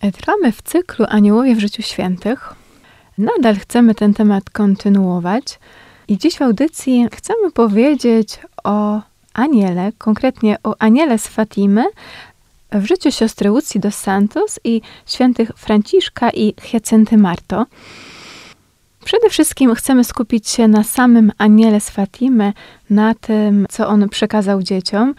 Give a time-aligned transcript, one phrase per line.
[0.00, 2.54] Trwamy w cyklu Aniołowie w życiu świętych.
[3.18, 5.58] Nadal chcemy ten temat kontynuować
[6.08, 9.00] i dziś w audycji chcemy powiedzieć o
[9.34, 11.84] aniele, konkretnie o aniele z Fatimy
[12.72, 17.66] w życiu siostry Lucji dos Santos i świętych Franciszka i Hiacynty Marto.
[19.04, 22.52] Przede wszystkim chcemy skupić się na samym aniele z Fatimy,
[22.90, 25.14] na tym, co on przekazał dzieciom,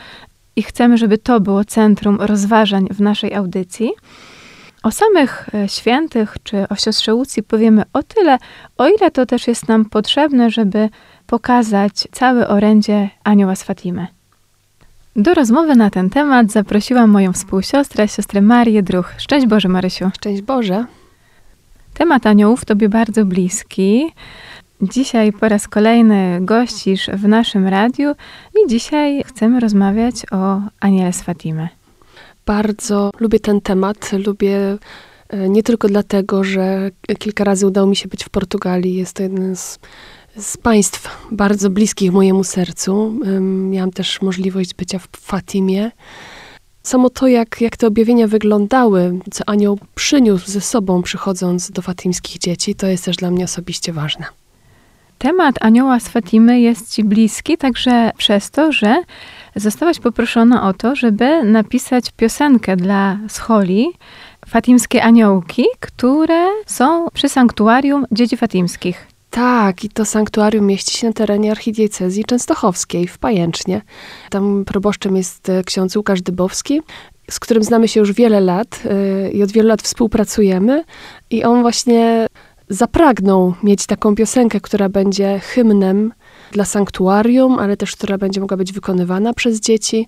[0.55, 3.91] i chcemy, żeby to było centrum rozważań w naszej audycji.
[4.83, 8.37] O samych e, świętych czy o siostrze Łucji powiemy o tyle,
[8.77, 10.89] o ile to też jest nam potrzebne, żeby
[11.27, 14.07] pokazać całe orędzie Anioła z Fatimy.
[15.15, 19.13] Do rozmowy na ten temat zaprosiłam moją współsiostrę, siostrę Marię Druch.
[19.17, 20.09] Szczęść Boże, Marysiu.
[20.15, 20.85] Szczęść Boże.
[21.93, 24.13] Temat aniołów Tobie bardzo bliski.
[24.81, 28.15] Dzisiaj po raz kolejny gościsz w naszym radiu
[28.55, 31.80] i dzisiaj chcemy rozmawiać o Aniele z Fatimy.
[32.45, 34.11] Bardzo lubię ten temat.
[34.25, 34.77] Lubię
[35.29, 38.95] e, nie tylko dlatego, że kilka razy udało mi się być w Portugalii.
[38.95, 39.79] Jest to jeden z,
[40.37, 43.19] z państw bardzo bliskich mojemu sercu.
[43.69, 45.91] Miałam też możliwość bycia w Fatimie.
[46.83, 52.37] Samo to, jak, jak te objawienia wyglądały, co anioł przyniósł ze sobą, przychodząc do fatimskich
[52.37, 54.40] dzieci, to jest też dla mnie osobiście ważne.
[55.21, 59.03] Temat anioła z Fatimy jest Ci bliski także przez to, że
[59.55, 63.87] zostałaś poproszona o to, żeby napisać piosenkę dla scholi
[64.47, 69.07] Fatimskie Aniołki, które są przy sanktuarium dzieci fatimskich.
[69.29, 73.81] Tak, i to sanktuarium mieści się na terenie archidiecezji częstochowskiej w Pajęcznie.
[74.29, 76.81] Tam proboszczem jest e, ksiądz Łukasz Dybowski,
[77.31, 80.83] z którym znamy się już wiele lat e, i od wielu lat współpracujemy.
[81.29, 82.27] I on właśnie
[82.71, 86.13] zapragnął mieć taką piosenkę, która będzie hymnem
[86.51, 90.07] dla sanktuarium, ale też która będzie mogła być wykonywana przez dzieci.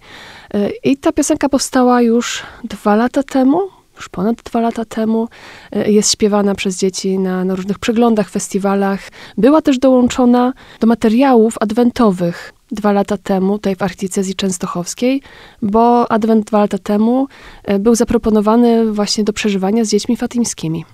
[0.53, 3.61] E, I ta piosenka powstała już dwa lata temu,
[3.95, 5.27] już ponad dwa lata temu.
[5.71, 8.99] E, Jest śpiewana przez dzieci na, na różnych przeglądach, festiwalach.
[9.37, 15.21] Była też dołączona do materiałów adwentowych dwa lata temu, tutaj w archidiecezji częstochowskiej,
[15.61, 17.27] bo adwent dwa lata temu
[17.63, 20.85] e, był zaproponowany właśnie do przeżywania z dziećmi fatimskimi.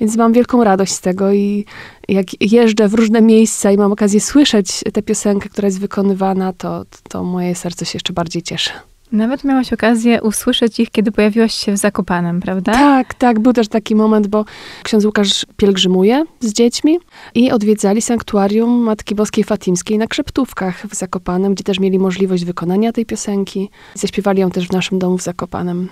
[0.00, 1.64] Więc mam wielką radość z tego i
[2.08, 6.84] jak jeżdżę w różne miejsca i mam okazję słyszeć tę piosenkę, która jest wykonywana, to,
[7.08, 8.70] to moje serce się jeszcze bardziej cieszy.
[9.12, 12.72] Nawet miałaś okazję usłyszeć ich, kiedy pojawiłaś się w Zakopanem, prawda?
[12.72, 14.44] Tak, tak, był też taki moment, bo
[14.82, 16.98] ksiądz Łukasz pielgrzymuje z dziećmi
[17.34, 22.92] i odwiedzali sanktuarium Matki Boskiej Fatimskiej na Krzeptówkach w Zakopanem, gdzie też mieli możliwość wykonania
[22.92, 23.70] tej piosenki.
[23.94, 25.88] Zaśpiewali ją też w naszym domu w Zakopanem.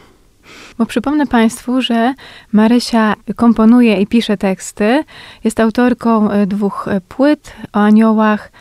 [0.78, 2.14] Bo przypomnę Państwu, że
[2.52, 5.04] Marysia komponuje i pisze teksty.
[5.44, 8.52] Jest autorką e, dwóch e, płyt o aniołach.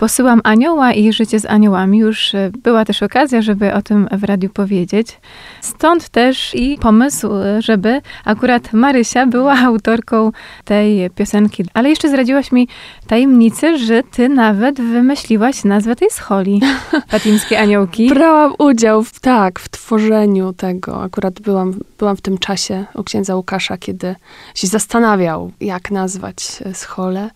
[0.00, 1.98] Posyłam anioła i życie z aniołami.
[1.98, 5.20] Już e, była też okazja, żeby o tym w radiu powiedzieć.
[5.60, 10.32] Stąd też i pomysł, e, żeby akurat Marysia była autorką
[10.64, 11.64] tej piosenki.
[11.74, 12.68] Ale jeszcze zdradziłaś mi
[13.06, 16.60] tajemnicę, że ty nawet wymyśliłaś nazwę tej scholi.
[17.08, 18.08] Fatimskie aniołki.
[18.08, 21.02] Brałam udział w, tak, w tworzeniu tego.
[21.02, 24.14] Akurat byłam, byłam w tym czasie u księdza Łukasza, kiedy
[24.54, 27.30] się zastanawiał, jak nazwać e, scholę.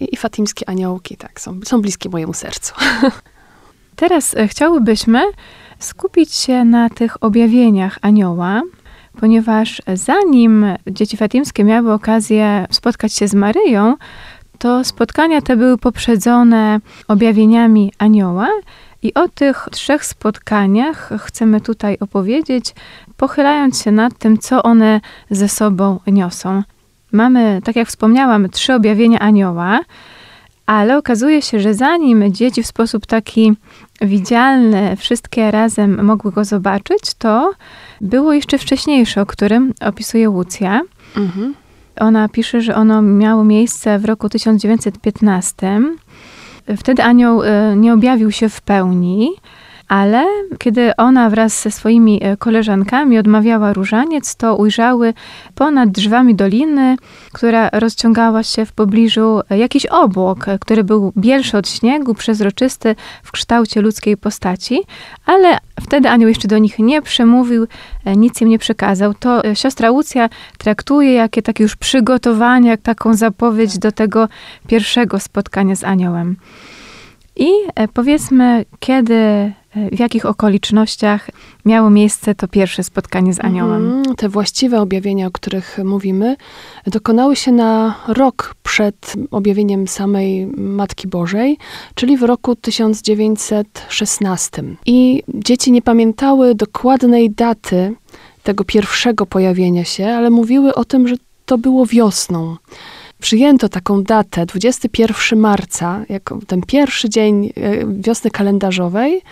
[0.00, 2.74] I, fatimskie aniołki, tak, są, są bliskie mojemu sercu.
[3.96, 5.22] Teraz e, chciałybyśmy
[5.78, 8.62] skupić się na tych objawieniach anioła,
[9.20, 13.96] ponieważ zanim dzieci fatimskie miały okazję spotkać się z Maryją,
[14.58, 18.48] to spotkania te były poprzedzone objawieniami anioła.
[19.02, 22.74] I o tych trzech spotkaniach chcemy tutaj opowiedzieć,
[23.16, 25.00] pochylając się nad tym, co one
[25.30, 26.62] ze sobą niosą.
[27.14, 29.80] Mamy, tak jak wspomniałam, trzy objawienia anioła,
[30.66, 33.52] ale okazuje się, że zanim dzieci w sposób taki
[34.00, 37.52] widzialny wszystkie razem mogły go zobaczyć, to
[38.00, 40.80] było jeszcze wcześniejsze, o którym opisuje Łucja.
[41.16, 41.54] Mhm.
[42.00, 45.80] Ona pisze, że ono miało miejsce w roku 1915.
[46.76, 49.30] Wtedy anioł e, nie objawił się w pełni,
[49.88, 50.26] ale
[50.58, 55.14] kiedy ona wraz ze swoimi e, koleżankami odmawiała różaniec, to ujrzały
[55.54, 56.96] ponad drzewami doliny,
[57.32, 62.96] która rozciągała się w pobliżu e, jakiś obłok, e, który był bielszy od śniegu, przezroczysty
[63.22, 64.80] w kształcie ludzkiej postaci,
[65.26, 67.66] ale wtedy anioł jeszcze do nich nie przemówił,
[68.16, 69.14] nic im nie przekazał.
[69.14, 70.28] To siostra Łucja
[70.58, 74.28] traktuje jakie takie już przygotowanie, jak taką zapowiedź do tego
[74.66, 76.36] pierwszego spotkania z aniołem.
[77.36, 77.48] I
[77.94, 79.52] powiedzmy, kiedy,
[79.92, 81.30] w jakich okolicznościach
[81.64, 83.86] miało miejsce to pierwsze spotkanie z aniołem.
[83.86, 86.36] Mhm, Te właściwe objawienia, o których mówimy,
[86.86, 91.58] dokonały się na rok przed objawieniem samej Matki Bożej,
[91.94, 94.62] czyli w roku 1916.
[94.86, 97.94] I dzieci nie pamiętały dokładnej daty
[98.42, 101.14] tego pierwszego pojawienia się, ale mówiły o tym, że
[101.46, 102.56] to było wiosną.
[103.20, 107.52] Przyjęto taką datę, 21 marca, jako ten pierwszy dzień e,
[107.86, 109.22] wiosny kalendarzowej,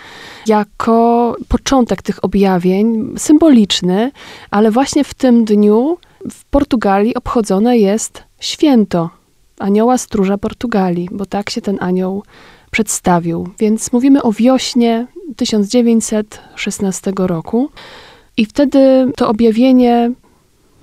[0.47, 4.13] jako początek tych objawień, symboliczny,
[4.51, 5.99] ale właśnie w tym dniu
[6.31, 9.11] w Portugalii obchodzone jest święto
[9.59, 12.23] anioła stróża Portugalii, bo tak się ten anioł
[12.71, 13.49] przedstawił.
[13.59, 15.07] Więc mówimy o wiośnie
[15.37, 17.71] 1916 roku.
[18.37, 20.11] I wtedy to objawienie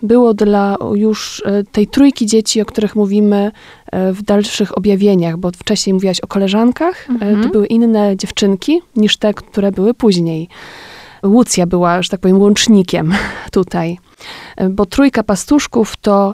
[0.04, 3.52] było dla już e, tej trójki dzieci, o których mówimy
[3.92, 7.44] e, w dalszych objawieniach, bo wcześniej mówiłaś o koleżankach, e, Mhm.
[7.44, 10.48] to były inne dziewczynki niż te, które były później.
[11.24, 13.14] Łucja była, że tak powiem, łącznikiem
[13.52, 13.98] tutaj,
[14.70, 16.34] bo trójka pastuszków to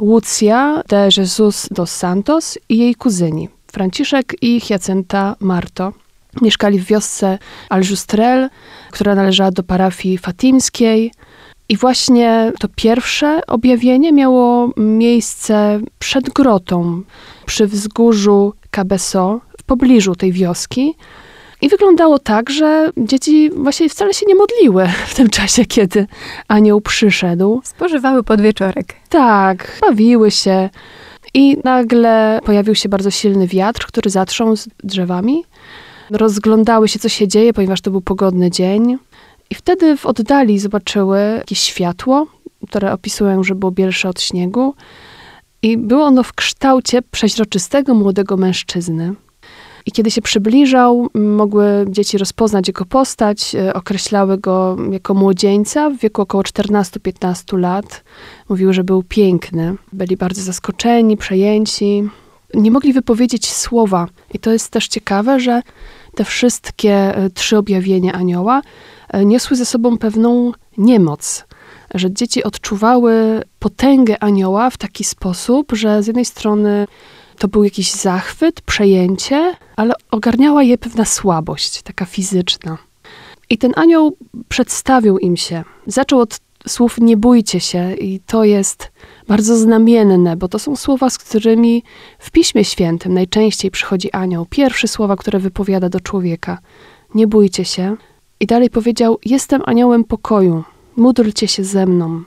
[0.00, 5.92] Łucja de Jesus dos Santos i jej kuzyni, Franciszek i Hyacynta Marto.
[6.42, 8.48] Mieszkali w wiosce Aljustrel,
[8.90, 11.12] która należała do parafii fatimskiej.
[11.70, 17.02] I właśnie to pierwsze objawienie miało miejsce przed grotą,
[17.46, 20.94] przy wzgórzu Cabeso, w pobliżu tej wioski.
[21.62, 26.06] I wyglądało tak, że dzieci właśnie wcale się nie modliły w tym czasie, kiedy
[26.48, 27.60] anioł przyszedł.
[27.64, 28.94] Spożywały podwieczorek.
[29.08, 30.70] Tak, bawiły się.
[31.34, 35.44] I nagle pojawił się bardzo silny wiatr, który zatrząsł drzewami.
[36.10, 38.98] Rozglądały się, co się dzieje, ponieważ to był pogodny dzień.
[39.50, 42.26] I wtedy w oddali zobaczyły jakieś światło,
[42.68, 44.74] które opisują, że było bielsze od śniegu.
[45.62, 49.14] I było ono w kształcie przeźroczystego młodego mężczyzny.
[49.86, 55.96] I kiedy się przybliżał, mogły dzieci rozpoznać jego postać, e, określały go jako młodzieńca w
[55.96, 58.04] wieku około 14-15 lat.
[58.48, 59.74] Mówiły, że był piękny.
[59.92, 62.08] Byli bardzo zaskoczeni, przejęci.
[62.54, 64.06] Nie mogli wypowiedzieć słowa.
[64.34, 65.62] I to jest też ciekawe, że
[66.14, 68.62] te wszystkie e, trzy objawienia anioła
[69.24, 71.44] niosły ze sobą pewną niemoc.
[71.94, 76.86] Że dzieci odczuwały potęgę anioła w taki sposób, że z jednej strony
[77.38, 82.78] to był jakiś zachwyt, przejęcie, ale ogarniała je pewna słabość, taka fizyczna.
[83.50, 84.16] I ten anioł
[84.48, 85.64] przedstawił im się.
[85.86, 88.92] Zaczął od słów nie bójcie się i to jest
[89.28, 91.82] bardzo znamienne, bo to są słowa, z którymi
[92.18, 94.46] w Piśmie Świętym najczęściej przychodzi anioł.
[94.50, 96.58] Pierwsze słowa, które wypowiada do człowieka.
[97.14, 97.96] Nie bójcie się.
[98.40, 100.64] I dalej powiedział, jestem aniołem pokoju,
[100.96, 102.22] módlcie się ze mną.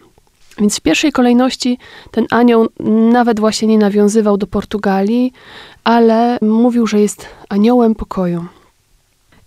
[0.59, 1.77] Więc w pierwszej kolejności
[2.11, 2.67] ten anioł
[3.11, 5.33] nawet właśnie nie nawiązywał do Portugalii,
[5.83, 8.45] ale mówił, że jest aniołem pokoju.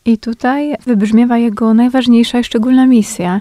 [0.04, 3.40] I tutaj wybrzmiewa jego najważniejsza i szczególna misja,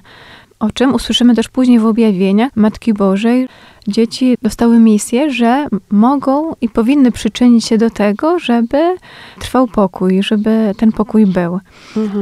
[0.59, 3.47] o czym usłyszymy też później w objawieniach Matki Bożej.
[3.87, 8.95] Dzieci dostały misję, że mogą i powinny przyczynić się do tego, żeby
[9.39, 11.59] trwał pokój, żeby ten pokój był.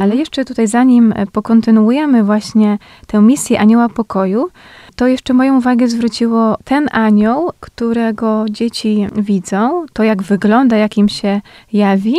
[0.01, 4.49] Ale jeszcze tutaj, zanim pokontynuujemy właśnie tę misję Anioła Pokoju,
[4.95, 11.09] to jeszcze moją uwagę zwróciło ten anioł, którego dzieci widzą, to jak wygląda, jak im
[11.09, 11.41] się
[11.73, 12.15] jawi,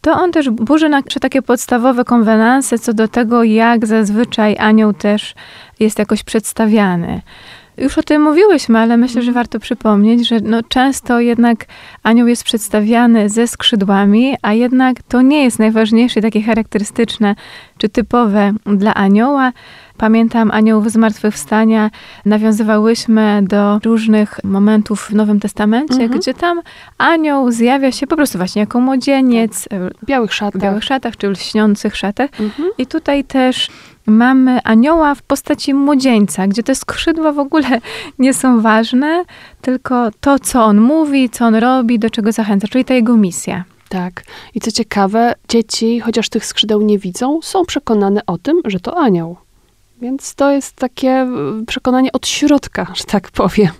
[0.00, 5.34] to on też burzy nasze takie podstawowe konwenanse co do tego, jak zazwyczaj anioł też
[5.80, 7.20] jest jakoś przedstawiany.
[7.80, 11.66] Już o tym mówiłyśmy, ale myślę, że warto przypomnieć, że no często jednak
[12.02, 17.34] anioł jest przedstawiany ze skrzydłami, a jednak to nie jest najważniejsze, takie charakterystyczne
[17.78, 19.52] czy typowe dla anioła.
[20.04, 21.90] Pamiętam aniołów zmartwychwstania,
[22.24, 26.20] nawiązywałyśmy do różnych momentów w Nowym Testamencie, Mhm.
[26.20, 26.60] gdzie tam
[26.98, 29.68] anioł zjawia się po prostu właśnie jako młodzieniec,
[30.02, 30.60] W białych szatach.
[30.60, 32.30] w białych szatach czy lśniących szatach.
[32.40, 32.68] Mhm.
[32.78, 33.68] I tutaj też
[34.06, 37.80] mamy anioła w postaci młodzieńca, gdzie te skrzydła w ogóle
[38.18, 39.24] nie są ważne,
[39.60, 43.64] tylko to, co on mówi, co on robi, do czego zachęca, czyli ta jego misja.
[43.88, 44.22] Tak.
[44.54, 48.96] I co ciekawe, dzieci, chociaż tych skrzydeł nie widzą, są przekonane o tym, że to
[48.98, 49.36] anioł.
[50.00, 51.26] Więc to jest takie
[51.62, 53.70] y, przekonanie od środka, że tak powiem,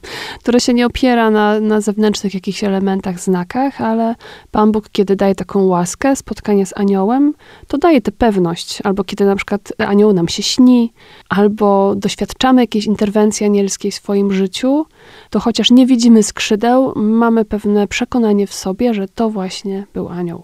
[0.41, 4.15] które się nie opiera na, na zewnętrznych jakichś elementach, znakach, ale
[4.51, 7.35] Pan Bóg, kiedy daje taką łaskę, spotkanie z aniołem,
[7.67, 8.81] to daje tę pewność.
[8.85, 10.93] Albo kiedy na przykład anioł nam się śni,
[11.29, 14.87] albo doświadczamy jakiejś interwencji anielskiej w swoim życiu,
[15.31, 20.43] to chociaż nie widzimy skrzydeł, mamy pewne przekonanie w sobie, że to właśnie był anioł.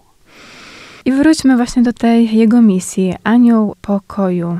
[1.05, 4.59] I wróćmy właśnie do tej jego misji, anioł pokoju.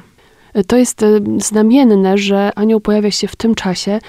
[0.67, 3.99] To jest e, znamienne, że anioł pojawia się w tym czasie.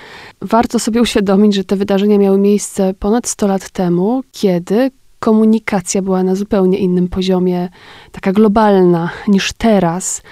[0.43, 6.23] Warto sobie uświadomić, że te wydarzenia miały miejsce ponad 100 lat temu, kiedy komunikacja była
[6.23, 7.69] na zupełnie innym poziomie,
[8.13, 10.23] taka globalna niż teraz.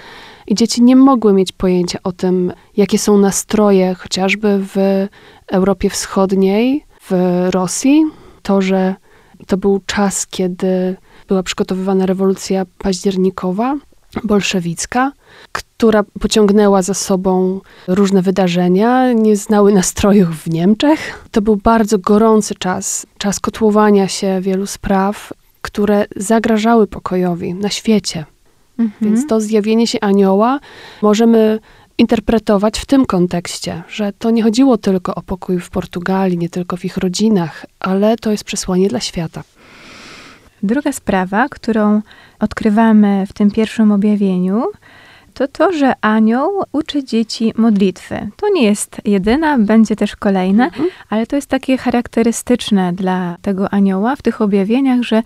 [0.47, 5.07] I dzieci nie mogły mieć pojęcia o tym, jakie są nastroje, chociażby w
[5.47, 7.11] Europie Wschodniej, w
[7.51, 8.03] Rosji.
[8.41, 8.95] To, że
[9.47, 10.95] to był czas, kiedy
[11.27, 13.75] była przygotowywana rewolucja październikowa,
[14.23, 15.11] bolszewicka,
[15.51, 21.27] która pociągnęła za sobą różne wydarzenia, nie znały nastrojów w Niemczech.
[21.31, 28.25] To był bardzo gorący czas, czas kotłowania się wielu spraw, które zagrażały pokojowi na świecie.
[28.79, 29.13] Mhm.
[29.13, 30.59] Więc to zjawienie się anioła
[31.01, 31.59] możemy
[31.97, 36.77] interpretować w tym kontekście, że to nie chodziło tylko o pokój w Portugalii, nie tylko
[36.77, 39.43] w ich rodzinach, ale to jest przesłanie dla świata.
[40.63, 42.01] Druga sprawa, którą
[42.39, 44.63] odkrywamy w tym pierwszym objawieniu,
[45.33, 48.29] to to, że anioł uczy dzieci modlitwy.
[48.37, 50.89] To nie jest jedyna, będzie też kolejna, Mhm.
[51.09, 55.23] ale to jest takie charakterystyczne dla tego anioła w tych objawieniach, że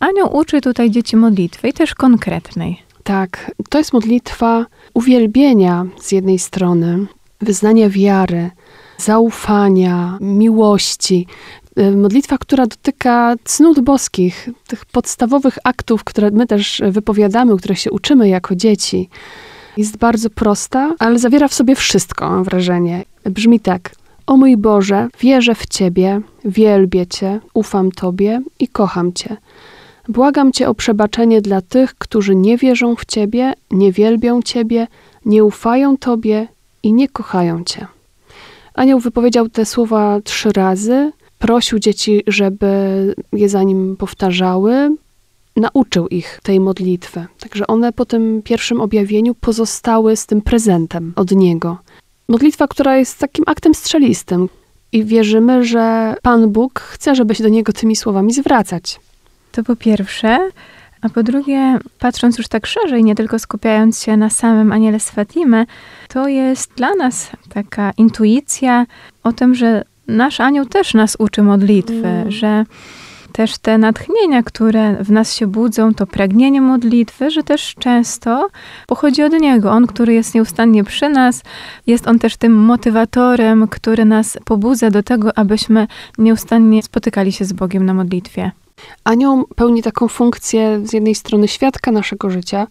[0.00, 2.82] anioł uczy tutaj dzieci modlitwy i też konkretnej.
[3.04, 7.06] Tak, to jest modlitwa uwielbienia z jednej strony,
[7.40, 8.50] wyznania wiary,
[8.98, 11.26] zaufania, miłości.
[11.78, 17.90] Y, Modlitwa, która dotyka cnót boskich, tych podstawowych aktów, które my też wypowiadamy, których się
[17.90, 19.08] uczymy jako dzieci.
[19.76, 23.04] Jest bardzo prosta, ale zawiera w sobie wszystko, mam wrażenie.
[23.24, 23.94] Brzmi tak.
[24.26, 29.36] O mój Boże, wierzę w Ciebie, wielbię Cię, ufam Tobie i kocham Cię.
[30.08, 34.86] Błagam Cię o przebaczenie dla tych, którzy nie wierzą w Ciebie, nie wielbią Ciebie,
[35.24, 36.48] nie ufają Tobie
[36.82, 37.86] i nie kochają Cię.
[38.74, 42.66] Anioł wypowiedział te słowa trzy razy, prosił dzieci, żeby
[43.32, 44.96] je za nim powtarzały,
[45.56, 47.26] nauczył ich tej modlitwy.
[47.40, 51.78] Także one po tym pierwszym objawieniu pozostały z tym prezentem od niego.
[52.28, 54.48] Modlitwa, która jest takim aktem strzelistym.
[54.92, 59.00] I wierzymy, że Pan Bóg chce, żeby się do niego tymi słowami zwracać.
[59.52, 60.50] To po pierwsze.
[61.00, 65.10] A po drugie, patrząc już tak szerzej, nie tylko skupiając się na samym aniele z
[65.10, 65.66] Fatimy,
[66.08, 68.86] to jest dla nas taka intuicja
[69.22, 72.30] o tym, że nasz anioł też nas uczy modlitwy, Mm.
[72.30, 72.64] że
[73.32, 78.48] też te natchnienia, które w nas się budzą, to pragnienie modlitwy, że też często
[78.86, 79.70] pochodzi od Niego.
[79.70, 81.42] On, który jest nieustannie przy nas,
[81.86, 85.86] jest On też tym motywatorem, który nas pobudza do tego, abyśmy
[86.18, 88.50] nieustannie spotykali się z Bogiem na modlitwie.
[89.04, 92.66] Anioł pełni taką funkcję z jednej strony świadka naszego życia,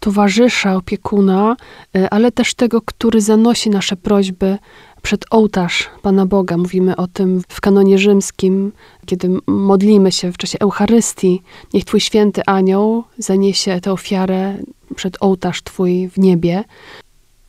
[0.00, 1.56] towarzysza, opiekuna,
[1.96, 4.58] y, ale też tego, który zanosi nasze prośby
[5.02, 6.56] przed ołtarz Pana Boga.
[6.56, 8.72] Mówimy o tym w kanonie rzymskim,
[9.06, 11.42] kiedy modlimy się w czasie Eucharystii.
[11.74, 14.56] Niech Twój święty anioł zaniesie tę ofiarę
[14.96, 16.64] przed ołtarz Twój w niebie.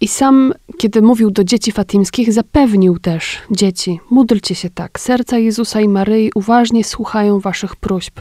[0.02, 5.82] I sam, kiedy mówił do dzieci fatimskich, zapewnił też dzieci, módlcie się tak, serca Jezusa
[5.82, 8.20] i Maryi uważnie słuchają waszych próśb.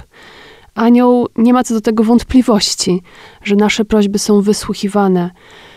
[0.75, 3.03] Anioł nie ma co do tego wątpliwości,
[3.43, 5.31] że nasze prośby są wysłuchiwane.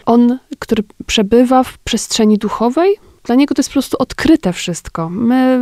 [0.06, 5.10] On, który przebywa w przestrzeni duchowej, dla niego to jest po prostu odkryte wszystko.
[5.10, 5.60] My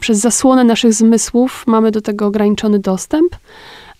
[0.00, 3.36] przez zasłonę naszych zmysłów mamy do tego ograniczony dostęp,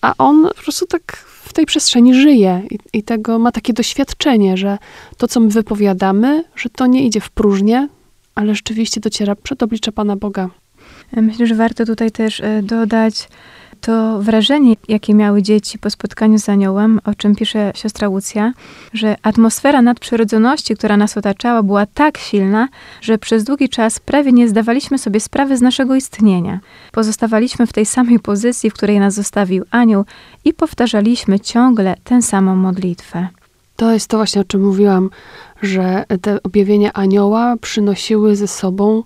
[0.00, 4.57] a on po prostu tak w tej przestrzeni żyje i, i tego ma takie doświadczenie,
[4.57, 4.78] że
[5.17, 7.88] to, co my wypowiadamy, że to nie idzie w próżnię,
[8.35, 10.50] ale rzeczywiście dociera przed oblicze Pana Boga.
[11.17, 13.28] Myślę, że warto tutaj też e, dodać
[13.81, 18.53] to wrażenie, jakie miały dzieci po spotkaniu z aniołem, o czym pisze siostra Łucja,
[18.93, 22.69] że atmosfera nadprzyrodzoności, która nas otaczała, była tak silna,
[23.01, 26.61] że przez długi czas prawie nie zdawaliśmy sobie sprawy z naszego istnienia.
[26.93, 30.05] Pozostawaliśmy w tej samej pozycji, w której nas zostawił anioł
[30.45, 33.29] i powtarzaliśmy ciągle tę samą modlitwę.
[33.77, 35.11] To jest to właśnie, o czym mówiłam,
[35.63, 39.03] że te objawienia anioła przynosiły ze sobą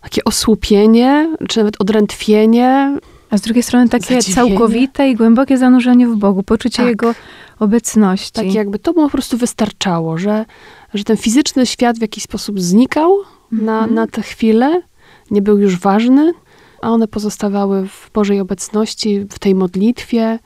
[0.00, 2.98] takie osłupienie, czy nawet odrętwienie.
[3.34, 4.48] A z drugiej strony takie Zadziwienie.
[4.50, 6.86] całkowite i głębokie zanurzenie w Bogu, poczucie Tak.
[6.86, 7.14] Jego
[7.58, 8.32] obecności.
[8.32, 10.44] Tak jakby to mu po prostu wystarczało, że,
[10.94, 13.16] że ten fizyczny świat w jakiś sposób znikał
[13.52, 13.94] na, Mhm.
[13.94, 14.82] na tę chwilę,
[15.30, 16.32] nie był już ważny,
[16.82, 20.38] a one pozostawały w Bożej obecności, w tej modlitwie.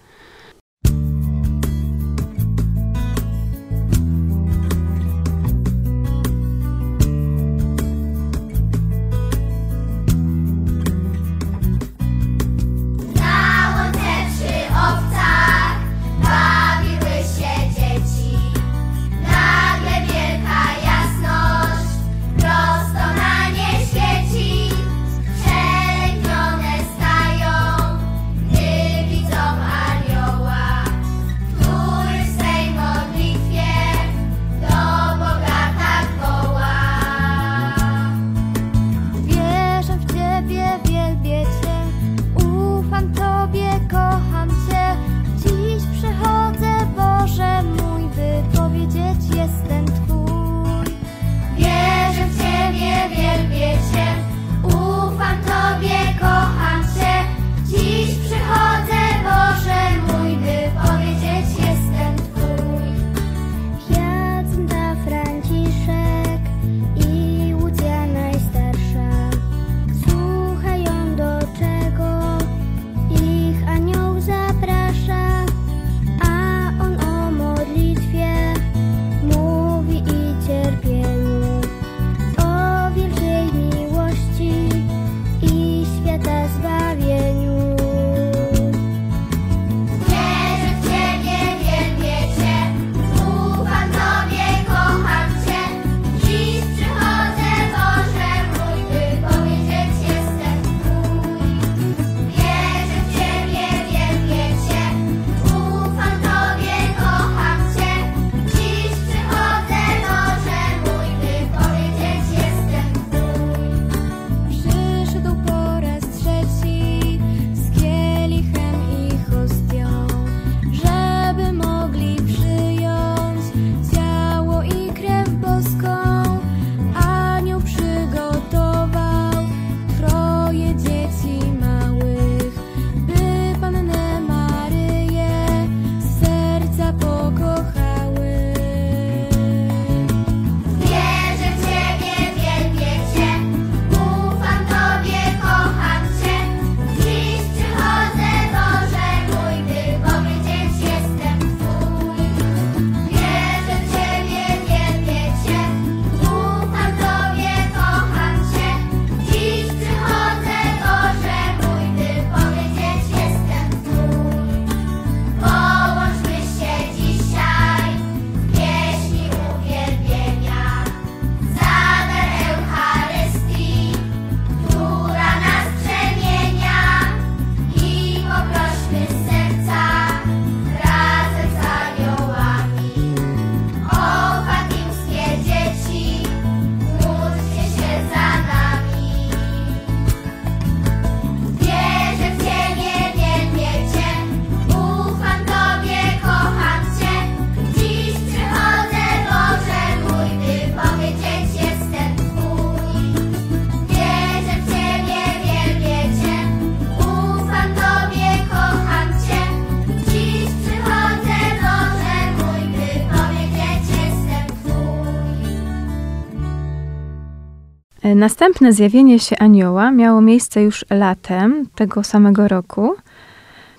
[218.18, 222.94] Następne zjawienie się anioła miało miejsce już latem tego samego roku.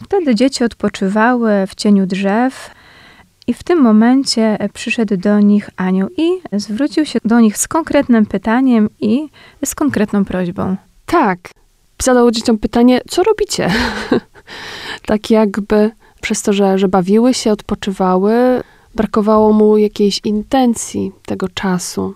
[0.03, 2.71] Wtedy dzieci odpoczywały w cieniu drzew
[3.47, 8.25] i w tym momencie przyszedł do nich anioł i zwrócił się do nich z konkretnym
[8.25, 9.29] pytaniem i
[9.65, 10.75] z konkretną prośbą.
[11.05, 11.39] Tak.
[12.01, 13.71] Zadał dzieciom pytanie, co robicie?
[15.09, 18.33] tak jakby przez to, że, że bawiły się, odpoczywały,
[18.95, 22.13] brakowało mu jakiejś intencji tego czasu.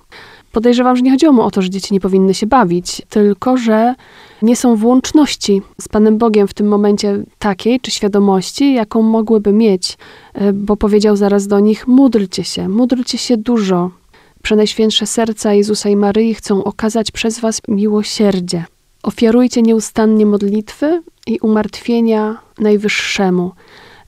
[0.53, 3.95] Podejrzewam, że nie chodziło mu o to, że dzieci nie powinny się bawić, tylko że
[4.41, 9.53] nie są w łączności z Panem Bogiem w tym momencie takiej, czy świadomości, jaką mogłyby
[9.53, 9.97] mieć,
[10.33, 13.91] e, bo powiedział zaraz do nich: módlcie się, módlcie się dużo.
[14.43, 18.65] Przenajświętsze serca Jezusa i Maryi chcą okazać przez Was miłosierdzie.
[19.03, 23.51] Ofiarujcie nieustannie modlitwy i umartwienia Najwyższemu.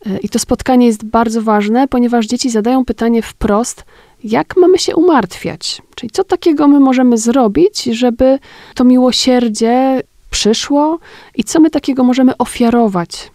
[0.05, 3.85] E, I to spotkanie jest bardzo ważne, ponieważ dzieci zadają pytanie wprost,
[4.25, 5.81] jak mamy się umartwiać?
[5.95, 8.39] Czyli co takiego my możemy zrobić, żeby
[8.75, 10.99] to miłosierdzie przyszło
[11.35, 13.31] i co my takiego możemy ofiarować?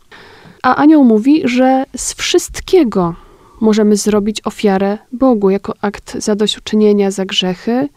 [0.63, 3.15] A anioł mówi, że z wszystkiego
[3.61, 7.89] możemy zrobić ofiarę Bogu jako akt zadośćuczynienia za grzechy,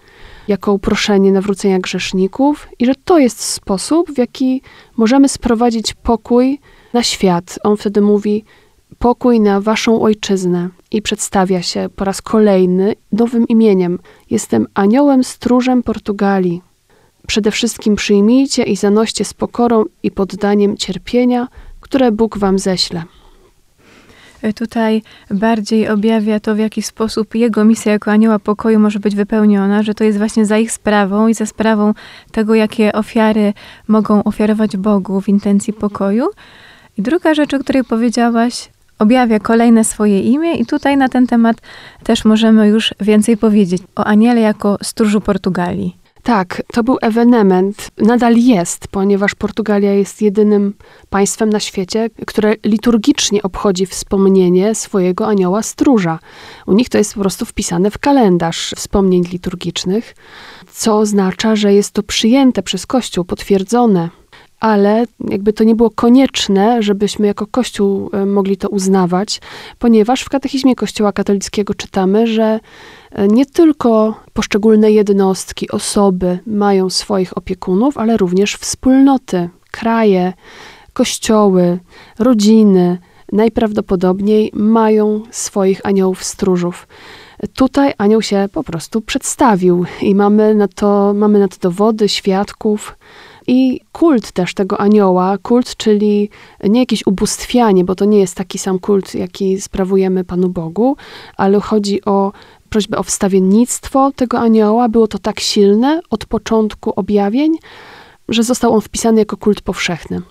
[0.48, 4.62] jako uproszenie nawrócenia grzeszników i że to jest sposób, w jaki
[4.98, 6.60] możemy sprowadzić pokój
[6.94, 7.60] na świat.
[7.64, 8.46] On wtedy mówi:
[9.04, 14.00] Pokój na waszą ojczyznę i przedstawia się po raz kolejny nowym imieniem.
[14.30, 16.62] Jestem aniołem stróżem Portugalii.
[17.28, 21.48] Przede wszystkim przyjmijcie i zanoście z pokorą i poddaniem cierpienia,
[21.80, 23.04] które Bóg wam ześle.
[24.56, 29.84] Tutaj bardziej objawia to, w jaki sposób jego misja jako anioła pokoju może być wypełniona,
[29.84, 31.94] że to jest właśnie za ich sprawą i za sprawą
[32.32, 33.54] tego, jakie ofiary
[33.88, 36.26] mogą ofiarować Bogu w intencji pokoju.
[36.98, 38.70] I druga rzecz, o której powiedziałaś,
[39.04, 41.58] objawia kolejne swoje imię, i tutaj na ten temat
[42.04, 46.04] też możemy już więcej powiedzieć o aniele jako stróżu Portugalii.
[46.24, 50.74] Tak, to był ewenement, nadal jest, ponieważ Portugalia jest jedynym
[51.10, 56.20] państwem na świecie, które liturgicznie obchodzi wspomnienie swojego anioła stróża.
[56.66, 60.16] U nich to jest po prostu wpisane w kalendarz wspomnień liturgicznych,
[60.72, 64.10] co oznacza, że jest to przyjęte przez Kościół, potwierdzone
[64.64, 69.42] ale jakby to nie było konieczne, żebyśmy jako Kościół e, mogli to uznawać,
[69.80, 72.60] ponieważ w katechizmie Kościoła katolickiego czytamy, że
[73.12, 80.34] e, nie tylko poszczególne jednostki, osoby mają swoich opiekunów, ale również wspólnoty, kraje,
[80.94, 81.80] kościoły,
[82.20, 82.98] rodziny
[83.32, 86.88] najprawdopodobniej mają swoich aniołów stróżów.
[87.56, 92.98] Tutaj anioł się po prostu przedstawił i mamy na to, mamy na to dowody, świadków.
[93.48, 96.30] I kult też tego anioła, kult, czyli
[96.64, 100.98] nie jakieś ubóstwianie, bo to nie jest taki sam kult, jaki sprawujemy Panu Bogu,
[101.38, 102.32] ale chodzi o
[102.70, 104.90] prośbę o wstawiennictwo tego anioła.
[104.90, 107.58] Było to tak silne od początku objawień,
[108.30, 110.22] że został on wpisany jako kult powszechny.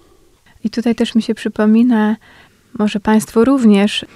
[0.65, 2.17] I tutaj też mi się przypomina,
[2.79, 4.07] może Państwu również,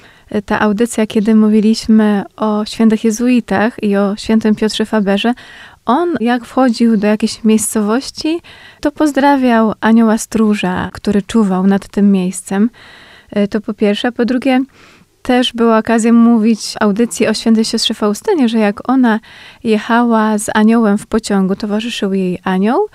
[0.47, 5.35] ta audycja, kiedy mówiliśmy o świętych jezuitach i o świętym Piotrze Faberze,
[5.87, 8.41] on, jak wchodził do jakiejś miejscowości,
[8.81, 12.71] to pozdrawiał anioła stróża, który czuwał nad tym miejscem.
[13.31, 14.13] E, to po pierwsze.
[14.13, 14.61] Po drugie,
[15.27, 19.21] też była okazja mówić audycji o świętej siostrze Faustynie, że jak ona
[19.65, 22.89] jechała z aniołem w pociągu, towarzyszył jej anioł,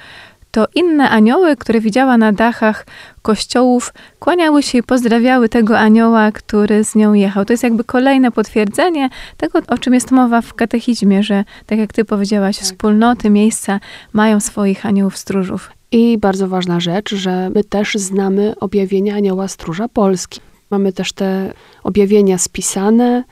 [0.52, 2.86] to inne anioły, które widziała na dachach
[3.22, 7.46] kościołów, kłaniały się i pozdrawiały tego anioła, który z nią jechał.
[7.46, 11.94] To jest jakby kolejne potwierdzenie tego, o czym jest mowa w katechizmie, że tak jak
[11.94, 12.66] ty powiedziałaś, tak.
[12.66, 13.80] wspólnoty, miejsca
[14.14, 15.72] mają swoich aniołów stróżów.
[15.92, 20.40] I bardzo ważna rzecz, że my też znamy objawienia anioła stróża Polski.
[20.70, 23.24] Mamy też te objawienia spisane,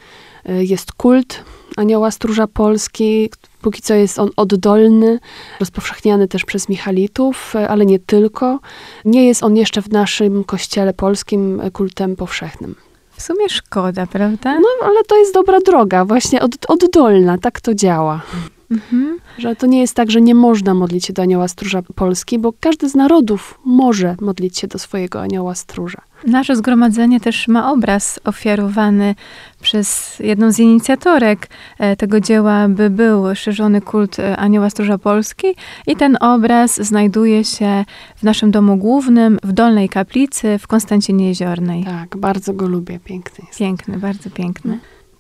[0.50, 1.44] y, jest kult
[1.78, 3.30] anioła stróża Polski,
[3.62, 5.20] Póki co jest on oddolny,
[5.60, 8.60] rozpowszechniany też przez Michalitów, ale nie tylko.
[9.06, 12.76] Nie jest on jeszcze w naszym kościele polskim kultem powszechnym.
[13.12, 14.60] W sumie szkoda, prawda?
[14.60, 18.22] No, ale to jest dobra droga, właśnie od, oddolna, tak to działa.
[18.72, 19.20] Mhm.
[19.38, 22.54] Że to nie jest tak, że nie można modlić się do anioła stróża Polski, bo
[22.60, 26.02] każdy z narodów może modlić się do swojego anioła stróża.
[26.28, 29.16] Nasze zgromadzenie też ma obraz ofiarowany
[29.62, 35.48] przez jedną z inicjatorek e, tego dzieła, by był szerzony kult e, Anioła Stróża Polski
[35.88, 41.84] i ten obraz znajduje się w naszym domu głównym, w Dolnej Kaplicy w Konstancinie Jeziornej.
[41.84, 43.60] Tak, bardzo go lubię, piękny jest.
[43.60, 44.80] Piękny, bardzo piękny.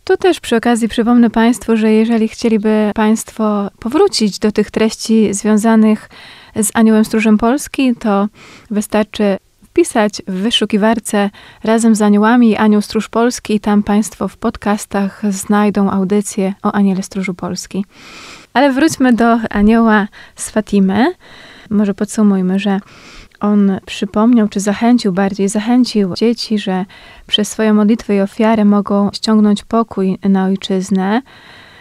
[0.09, 6.09] Tu też przy okazji przypomnę Państwu, że jeżeli chcieliby Państwo powrócić do tych treści związanych
[6.55, 8.27] z Aniołem Stróżem Polski, to
[8.71, 11.29] wystarczy wpisać w wyszukiwarce
[11.63, 17.03] razem z aniołami Anioł Stróż Polski i tam Państwo w podcastach znajdą audycję o Aniele
[17.03, 17.85] Stróżu Polski.
[18.53, 21.13] Ale wróćmy do anioła z Fatimy.
[21.69, 22.79] Może podsumujmy, że
[23.39, 26.86] on przypomniał, czy zachęcił bardziej, zachęcił dzieci, że
[27.28, 31.21] przez swoją modlitwę i ofiarę mogą ściągnąć pokój na ojczyznę.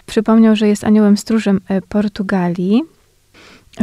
[0.06, 2.82] Przypomniał, że jest aniołem stróżem e, Portugalii.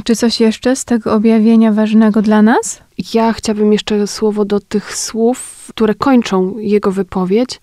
[0.03, 2.81] Czy coś jeszcze z tego objawienia ważnego dla nas?
[3.13, 7.59] Ja chciałabym jeszcze słowo do tych słów, które kończą jego wypowiedź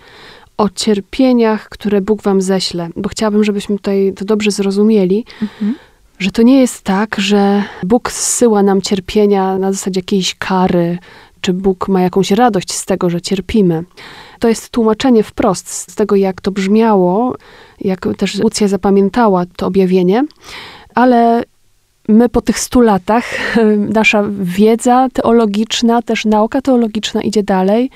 [0.57, 5.75] o cierpieniach, które Bóg wam ześle, bo chciałabym, żebyśmy tutaj to dobrze zrozumieli, Mhm.
[6.19, 10.99] Że to nie jest tak, że Bóg zsyła nam cierpienia na zasadzie jakiejś kary,
[11.41, 13.85] czy Bóg ma jakąś radość z tego, że cierpimy.
[14.39, 17.37] To jest tłumaczenie wprost z tego, jak to brzmiało,
[17.81, 20.25] jak też Lucja zapamiętała to objawienie,
[20.95, 21.43] ale
[22.09, 23.25] my po tych stu latach,
[23.95, 27.91] nasza wiedza teologiczna, też nauka teologiczna idzie dalej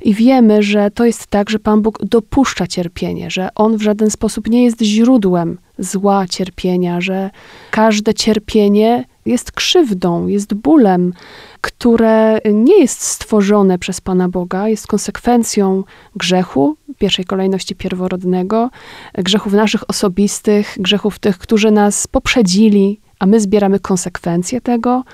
[0.00, 4.10] i wiemy, że to jest tak, że Pan Bóg dopuszcza cierpienie, że On w żaden
[4.10, 7.30] sposób nie jest źródłem zła cierpienia, że
[7.70, 11.12] każde cierpienie jest krzywdą, jest bólem,
[11.60, 15.84] które nie jest stworzone przez Pana Boga, jest konsekwencją
[16.16, 18.70] grzechu, w pierwszej kolejności pierworodnego,
[19.14, 25.04] grzechów naszych osobistych, grzechów tych, którzy nas poprzedzili, a my zbieramy konsekwencje tego,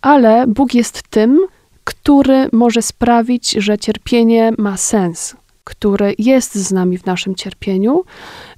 [0.00, 1.40] ale Bóg jest tym,
[1.84, 8.04] który może sprawić, że cierpienie ma sens, który jest z nami w naszym cierpieniu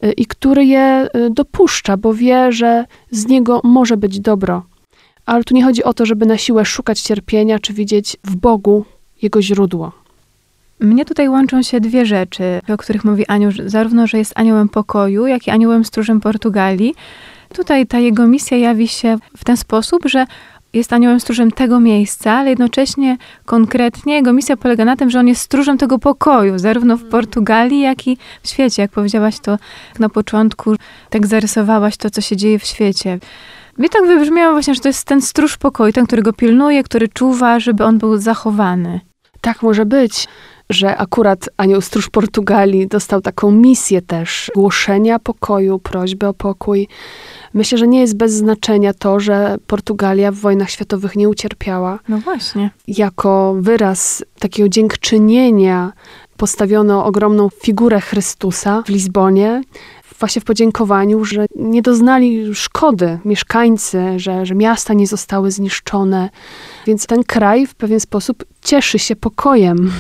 [0.05, 4.63] y, i który je y, dopuszcza, bo wie, że z niego może być dobro.
[5.27, 8.85] Ale tu nie chodzi o to, żeby na siłę szukać cierpienia, czy widzieć w Bogu
[9.23, 9.93] jego źródło.
[10.81, 15.27] Mnie tutaj łączą się dwie rzeczy, o których mówi że- zarówno, że jest aniołem pokoju,
[15.27, 16.95] jak i aniołem stróżem Portugalii.
[17.55, 20.27] Tutaj ta jego misja jawi się w ten sposób, że
[20.73, 25.29] jest aniołem stróżem tego miejsca, ale jednocześnie konkretnie jego misja polega na tym, że on
[25.29, 28.83] jest stróżem tego pokoju, zarówno w Portugalii, jak i w świecie.
[28.83, 29.59] Jak powiedziałaś to
[29.99, 30.75] na początku,
[31.11, 33.19] tak zarysowałaś to, co się dzieje w świecie.
[33.79, 37.09] Mnie tak wybrzmiało właśnie, że to jest ten stróż pokoju, ten, który go pilnuje, który
[37.09, 39.01] czuwa, żeby on był zachowany.
[39.41, 40.29] Tak może być,
[40.71, 46.89] że akurat Anioł Stróż Portugalii dostał taką misję też głoszenia pokoju, prośby o pokój.
[47.55, 51.99] Myślę, że nie jest bez znaczenia to, że Portugalia w wojnach światowych nie ucierpiała.
[52.09, 52.71] No właśnie.
[52.89, 55.93] Jako wyraz takiego dziękczynienia
[56.37, 59.63] postawiono ogromną figurę Chrystusa w Lizbonie,
[60.19, 66.31] właśnie w podziękowaniu, że nie doznali szkody mieszkańcy, że, że miasta nie zostały zniszczone.
[66.87, 69.93] Więc ten kraj w pewien sposób cieszy się pokojem.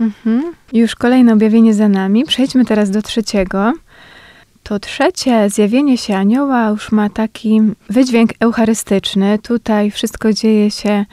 [0.00, 0.52] Mhm.
[0.72, 2.24] Już kolejne objawienie za nami.
[2.24, 3.72] Przejdźmy teraz do trzeciego.
[4.62, 9.38] To trzecie zjawienie się anioła już ma taki wydźwięk eucharystyczny.
[9.38, 11.04] Tutaj wszystko dzieje się,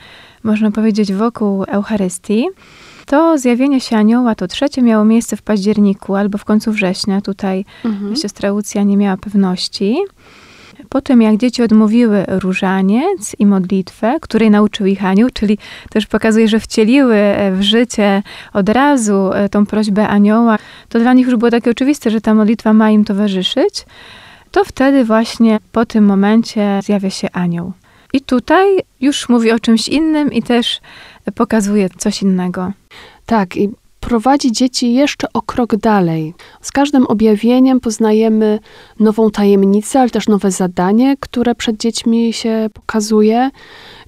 [0.42, 2.46] można powiedzieć, wokół Eucharystii.
[3.06, 7.20] To zjawienie się anioła, to trzecie miało miejsce w październiku albo w końcu września.
[7.20, 8.16] Tutaj Mhm.
[8.16, 9.96] siostra Łucja nie miała pewności.
[10.92, 15.58] Po tym, jak dzieci odmówiły różaniec i modlitwę, której nauczył ich anioł, czyli
[15.90, 21.12] też pokazuje, że wcieliły e, w życie od razu e, tą prośbę anioła, to dla
[21.12, 23.86] nich już było takie oczywiste, że ta modlitwa ma im towarzyszyć,
[24.50, 27.72] to wtedy właśnie po tym momencie zjawia się anioł.
[28.12, 28.66] I tutaj
[29.00, 30.80] już mówi o czymś innym i też
[31.34, 32.72] pokazuje coś innego.
[33.26, 33.70] Tak, i
[34.02, 36.34] prowadzi dzieci jeszcze o krok dalej.
[36.60, 38.58] Z każdym objawieniem poznajemy
[39.00, 43.50] nową tajemnicę, ale też nowe zadanie, które przed dziećmi się pokazuje,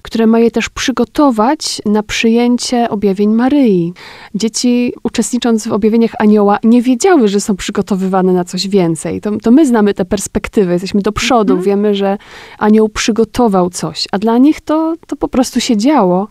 [0.01, 3.93] które ma je też przygotować na przyjęcie objawień Maryi.
[4.35, 9.21] Dzieci, uczestnicząc w objawieniach anioła, nie wiedziały, że są przygotowywane na coś więcej.
[9.21, 11.65] To, to my znamy te perspektywy, jesteśmy do przodu, Mhm.
[11.65, 12.17] wiemy, że
[12.59, 16.27] anioł przygotował coś, a dla nich to, to po prostu się działo.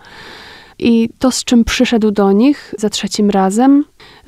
[0.78, 3.84] I to, z czym przyszedł do nich za trzecim razem,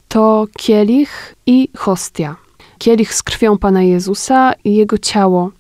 [0.09, 2.37] to kielich i hostia.
[2.79, 5.51] Kielich z krwią Pana Jezusa i jego ciało.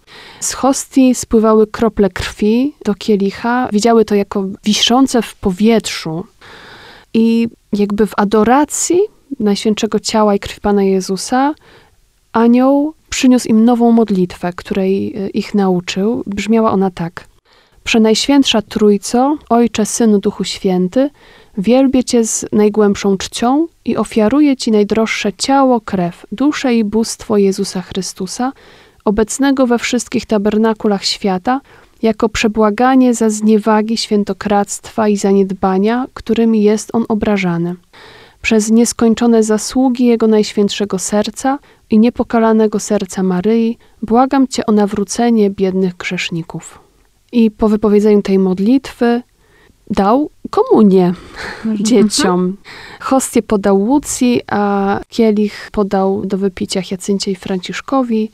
[0.40, 3.68] Z hostii spływały krople krwi do kielicha.
[3.72, 6.24] Widziały to jako wiszące w powietrzu.
[7.14, 9.00] I jakby w adoracji
[9.40, 11.54] Najświętszego Ciała i krwi Pana Jezusa
[12.32, 16.22] anioł przyniósł im nową modlitwę, której e, ich nauczył.
[16.26, 17.28] Brzmiała ona tak.
[17.86, 21.10] Przenajświętsza Trójco, Ojcze, Synu, Duchu Święty,
[21.58, 27.82] wielbię Cię z najgłębszą czcią i ofiaruję Ci najdroższe ciało, krew, duszę i bóstwo Jezusa
[27.82, 28.52] Chrystusa,
[29.04, 31.60] obecnego we wszystkich tabernakulach świata,
[32.02, 37.74] jako przebłaganie za zniewagi świętokradztwa i zaniedbania, którymi jest On obrażany.
[38.42, 41.58] Przez nieskończone zasługi Jego Najświętszego Serca
[41.90, 46.85] i niepokalanego serca Maryi, błagam Cię o nawrócenie biednych grzeszników.
[47.32, 49.22] I po wypowiedzeniu tej modlitwy
[49.90, 51.14] dał komunię
[51.80, 52.56] dzieciom.
[53.00, 58.30] Hostię podał Łucji, a kielich podał do wypicia Jacyncie i Franciszkowi.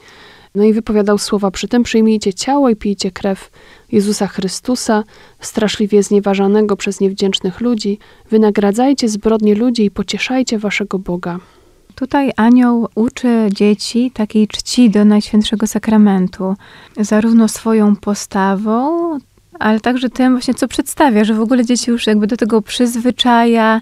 [0.54, 3.50] No i wypowiadał słowa przy tym, przyjmijcie ciało i pijcie krew
[3.92, 5.04] Jezusa Chrystusa,
[5.40, 7.98] straszliwie znieważanego przez niewdzięcznych ludzi.
[8.30, 11.38] Wynagradzajcie zbrodnie ludzi i pocieszajcie waszego Boga.
[11.94, 16.56] Tutaj anioł uczy dzieci takiej czci do Najświętszego Sakramentu,
[16.96, 19.18] zarówno swoją postawą,
[19.58, 23.80] ale także tym właśnie, co przedstawia, że w ogóle dzieci już jakby do tego przyzwyczaja.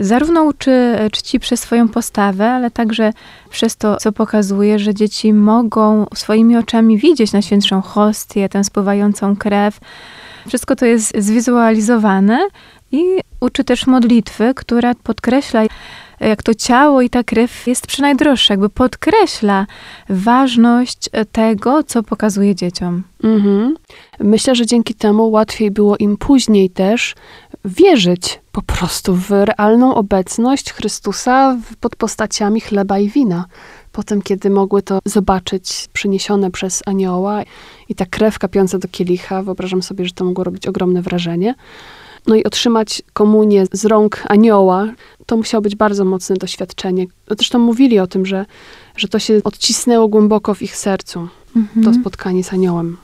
[0.00, 3.12] Zarówno uczy e, czci przez swoją postawę, ale także
[3.50, 9.80] przez to, co pokazuje, że dzieci mogą swoimi oczami widzieć Najświętszą Hostię, tę spływającą krew.
[10.48, 12.40] Wszystko to jest zwizualizowane
[12.92, 13.02] i
[13.40, 15.62] uczy też modlitwy, która podkreśla,
[16.20, 19.66] jak to ciało i ta krew jest przynajdroższa, jakby podkreśla
[20.08, 23.02] ważność tego, co pokazuje dzieciom.
[23.24, 23.76] Mhm.
[24.20, 27.14] Myślę, że dzięki temu łatwiej było im później też
[27.64, 33.44] wierzyć po prostu w realną obecność Chrystusa pod postaciami chleba i wina.
[33.92, 37.42] Potem, kiedy mogły to zobaczyć przyniesione przez anioła
[37.88, 41.54] i ta krew kapiąca do kielicha, wyobrażam sobie, że to mogło robić ogromne wrażenie.
[42.28, 44.88] No i otrzymać komunię z rąk anioła,
[45.26, 47.06] to musiało być bardzo mocne doświadczenie.
[47.30, 48.46] Zresztą mówili o tym, że,
[48.96, 51.28] że to się odcisnęło głęboko w ich sercu,
[51.84, 52.96] to spotkanie z aniołem.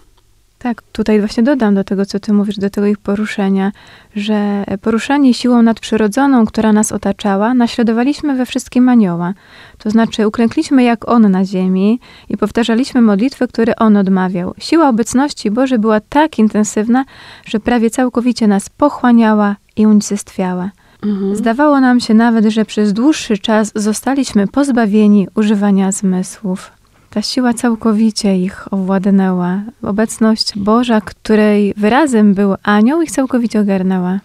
[0.64, 3.72] Tak, tutaj właśnie dodam do tego, co ty mówisz, do tego ich poruszenia,
[4.16, 9.34] że poruszani siłą nadprzyrodzoną, która nas otaczała, naśladowaliśmy we wszystkim anioła.
[9.78, 14.54] To znaczy uklękliśmy jak on na ziemi i powtarzaliśmy modlitwy, które on odmawiał.
[14.58, 17.04] Siła obecności Bożej była tak intensywna,
[17.44, 20.70] że prawie całkowicie nas pochłaniała i unicestwiała.
[21.02, 21.36] Mhm.
[21.36, 26.70] Zdawało nam się nawet, że przez dłuższy czas zostaliśmy pozbawieni używania zmysłów.
[27.14, 29.62] Ta siła całkowicie ich owładnęła.
[29.82, 34.20] Obecność Boża, której wyrazem był anioł, ich całkowicie ogarnęła.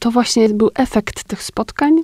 [0.00, 1.96] to właśnie był efekt tych spotkań,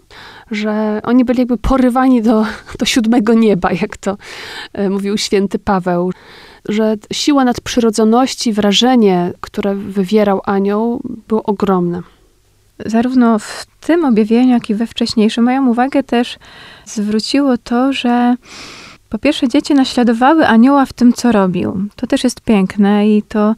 [0.51, 2.47] że oni byli jakby porywani do,
[2.79, 4.17] do siódmego nieba, jak to
[4.73, 6.13] e, mówił święty Paweł.
[6.69, 12.03] Że siła nadprzyrodzoności, wrażenie, które wywierał anioł, było ogromne.
[12.87, 16.39] Zarówno w tym objawieniu, jak i we wcześniejszym moją uwagę też
[16.85, 18.37] zwróciło to, że
[19.11, 21.89] po pierwsze dzieci naśladowały anioła w tym, co robił.
[21.97, 23.55] To też jest piękne i to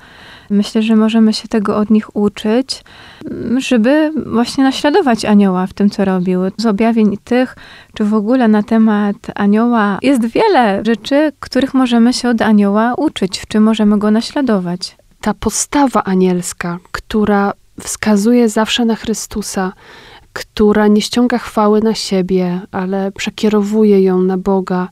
[0.50, 2.84] myślę, że możemy się tego od nich uczyć,
[3.56, 6.40] żeby właśnie naśladować anioła w tym, co robił.
[6.56, 7.56] Z objawień tych,
[7.94, 13.38] czy w ogóle na temat anioła jest wiele rzeczy, których możemy się od anioła uczyć,
[13.38, 14.96] w czym możemy go naśladować.
[15.20, 19.72] Ta postawa anielska, która wskazuje zawsze na Chrystusa,
[20.32, 24.88] która nie ściąga chwały na siebie, ale przekierowuje ją na Boga,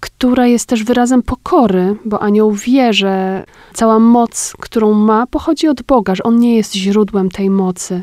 [0.00, 5.82] która jest też wyrazem pokory, bo anioł wie, że cała moc, którą ma, pochodzi od
[5.82, 8.02] Boga, że on nie jest źródłem tej mocy.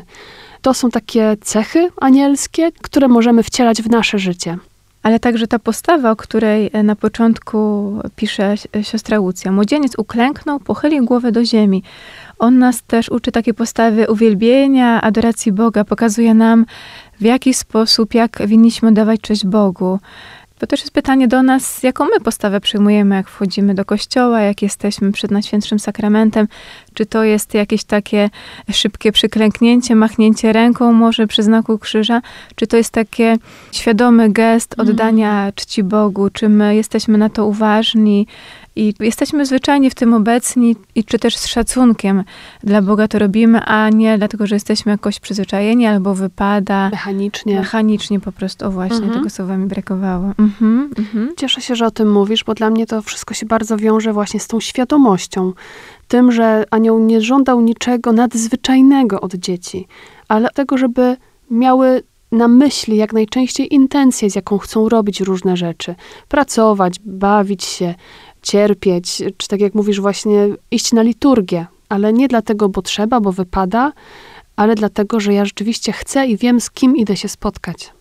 [0.62, 4.58] To są takie cechy anielskie, które możemy wcielać w nasze życie.
[5.02, 9.52] Ale także ta postawa, o której e, na początku pisze si- siostra Łucja.
[9.52, 11.82] Młodzieniec uklęknął, pochylił głowę do ziemi.
[12.42, 15.84] On nas też uczy takiej postawy uwielbienia, adoracji Boga.
[15.84, 16.66] Pokazuje nam,
[17.20, 19.98] w jaki sposób, jak winniśmy dawać cześć Bogu.
[20.58, 24.62] To też jest pytanie do nas, jaką my postawę przyjmujemy, jak wchodzimy do kościoła, jak
[24.62, 26.48] jesteśmy przed Najświętszym Sakramentem.
[26.94, 28.30] Czy to jest jakieś takie
[28.72, 32.22] szybkie przyklęknięcie, machnięcie ręką może przy znaku krzyża,
[32.54, 33.36] czy to jest takie
[33.72, 38.26] świadomy gest oddania czci Bogu, czy my jesteśmy na to uważni
[38.76, 42.24] i jesteśmy zwyczajnie w tym obecni i czy też z szacunkiem
[42.64, 47.54] dla Boga to robimy, a nie dlatego, że jesteśmy jakoś przyzwyczajeni albo wypada Mechanicznie.
[47.56, 48.66] mechanicznie po prostu.
[48.66, 49.14] O właśnie, Mhm.
[49.14, 50.24] tego słowa mi brakowało.
[50.38, 51.32] Mhm, mhm.
[51.36, 54.40] Cieszę się, że o tym mówisz, bo dla mnie to wszystko się bardzo wiąże właśnie
[54.40, 55.52] z tą świadomością.
[56.08, 59.86] Tym, że anioł nie żądał niczego nadzwyczajnego od dzieci,
[60.28, 61.16] ale tego, żeby
[61.50, 65.94] miały na myśli jak najczęściej intencję, z jaką chcą robić różne rzeczy.
[66.28, 67.94] Pracować, bawić się,
[68.42, 71.66] cierpieć, czy tak jak mówisz właśnie, iść na liturgię.
[71.88, 73.92] Ale nie dlatego, bo trzeba, bo wypada,
[74.56, 77.92] ale dlatego, że ja rzeczywiście chcę i wiem, z kim idę się spotkać.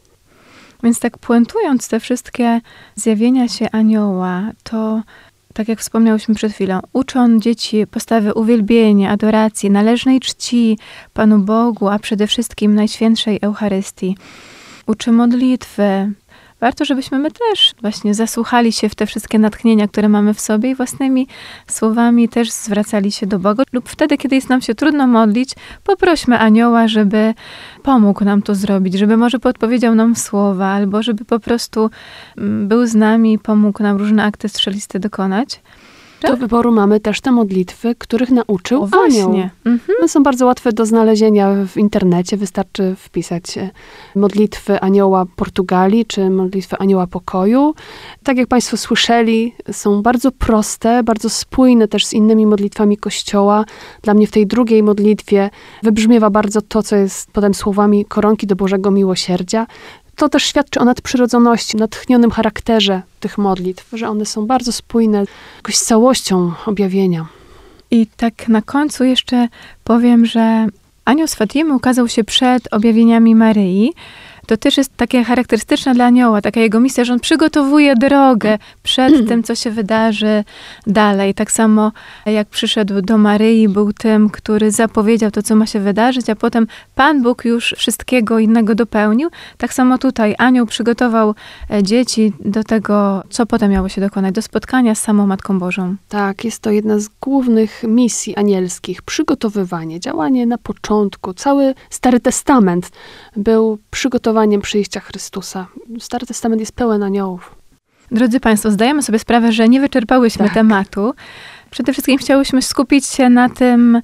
[0.83, 2.61] Więc tak puentując te wszystkie
[2.95, 5.01] zjawienia się anioła, to
[5.53, 10.77] tak jak wspomniałyśmy przed chwilą, uczy on dzieci postawy uwielbienia, adoracji, należnej czci
[11.13, 14.17] Panu Bogu, a przede wszystkim Najświętszej Eucharystii.
[14.87, 16.11] Uczy modlitwy.
[16.61, 20.69] Warto, żebyśmy my też właśnie zasłuchali się w te wszystkie natchnienia, które mamy w sobie
[20.69, 21.27] i własnymi
[21.67, 23.63] słowami też zwracali się do Boga.
[23.73, 27.33] Lub wtedy, kiedy jest nam się trudno modlić, poprośmy anioła, żeby
[27.83, 31.89] pomógł nam to zrobić, żeby może podpowiedział nam słowa, albo żeby po prostu
[32.37, 35.61] mm, był z nami i pomógł nam różne akty strzeliste dokonać.
[36.23, 36.37] Jeszcze?
[36.37, 39.31] Do wyboru mamy też te modlitwy, których nauczył o, anioł.
[39.31, 39.49] właśnie.
[39.65, 39.97] Mhm.
[39.99, 42.37] One są bardzo łatwe do znalezienia w internecie.
[42.37, 43.69] Wystarczy wpisać e,
[44.15, 47.73] modlitwy anioła Portugalii czy modlitwy anioła pokoju.
[48.23, 53.65] Tak jak Państwo słyszeli, są bardzo proste, bardzo spójne też z innymi modlitwami Kościoła.
[54.01, 55.49] Dla mnie w tej drugiej modlitwie
[55.83, 59.67] wybrzmiewa bardzo to, co jest potem słowami koronki do Bożego Miłosierdzia.
[60.15, 65.25] To też świadczy o nadprzyrodzoności, natchnionym charakterze tych modlitw, że one są bardzo spójne
[65.57, 67.25] jakoś z całością objawienia.
[67.91, 69.47] I tak na końcu jeszcze
[69.83, 70.67] powiem, że
[71.05, 73.93] anioł z Fatimy ukazał się przed objawieniami Maryi.
[74.51, 79.13] To też jest takie charakterystyczne dla anioła, taka jego misja, że on przygotowuje drogę przed
[79.29, 80.43] tym, co się wydarzy
[80.87, 81.33] dalej.
[81.33, 81.91] Tak samo
[82.25, 86.67] jak przyszedł do Maryi, był tym, który zapowiedział to, co ma się wydarzyć, a potem
[86.95, 89.29] Pan Bóg już wszystkiego innego dopełnił.
[89.57, 91.35] Tak samo tutaj anioł przygotował
[91.69, 95.95] e, dzieci do tego, co potem miało się dokonać, do spotkania z samą Matką Bożą.
[96.09, 99.01] Tak, jest to jedna z głównych misji anielskich.
[99.01, 101.33] Przygotowywanie, działanie na początku.
[101.33, 102.91] Cały Stary Testament
[103.35, 103.79] był
[104.61, 105.67] przyjścia Chrystusa.
[105.99, 107.55] Stary Testament jest pełen aniołów.
[108.11, 110.53] Drodzy Państwo, zdajemy sobie sprawę, że nie wyczerpałyśmy Tak.
[110.53, 111.13] tematu.
[111.71, 114.01] Przede wszystkim chciałyśmy skupić się na tym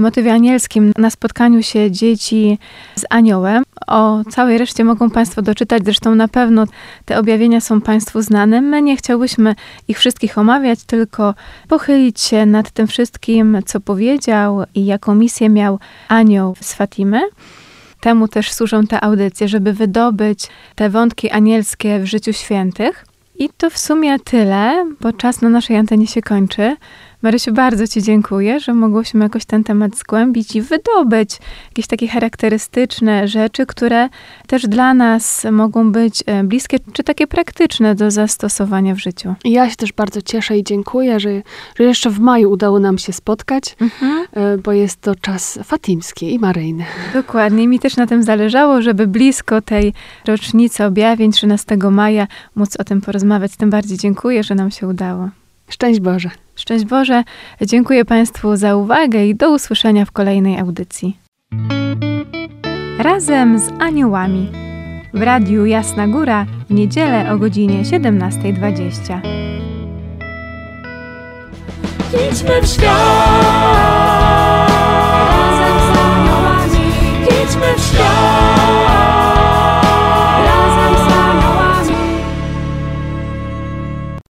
[0.00, 2.58] motywie anielskim, na spotkaniu się dzieci
[2.96, 3.62] z aniołem.
[3.86, 6.64] O całej reszcie mogą Państwo doczytać, zresztą na pewno
[7.04, 8.60] te objawienia są Państwu znane.
[8.60, 9.54] My nie chciałyśmy
[9.88, 11.34] ich wszystkich omawiać, tylko
[11.68, 15.78] pochylić się nad tym wszystkim, co powiedział i jaką misję miał
[16.08, 17.20] anioł z Fatimy.
[18.00, 23.06] Temu też służą te audycje, żeby wydobyć te wątki anielskie w życiu świętych.
[23.38, 26.76] I to w sumie tyle, bo czas na naszej antenie się kończy.
[27.22, 33.28] Marysiu, bardzo Ci dziękuję, że mogłyśmy jakoś ten temat zgłębić i wydobyć jakieś takie charakterystyczne
[33.28, 34.08] rzeczy, które
[34.46, 39.34] też dla nas mogą być e, bliskie, czy takie praktyczne do zastosowania w życiu.
[39.44, 41.42] Ja się też bardzo cieszę i dziękuję, że,
[41.78, 43.76] że jeszcze w maju udało nam się spotkać,
[44.32, 46.84] e, bo jest to czas fatimski i maryjny.
[47.12, 47.68] Dokładnie.
[47.68, 49.92] Mi też na tym zależało, żeby blisko tej
[50.26, 53.56] rocznicy objawień 13 maja móc o tym porozmawiać.
[53.56, 55.28] Tym bardziej dziękuję, że nam się udało.
[55.68, 56.30] Szczęść Boże.
[56.60, 57.24] Szczęść Boże.
[57.62, 61.18] Dziękuję Państwu za uwagę i do usłyszenia w kolejnej audycji.
[62.98, 64.50] Razem z aniołami.
[65.14, 69.20] W radiu Jasna Góra w niedzielę o godzinie 17.20.
[72.30, 73.99] Idźmy w świat,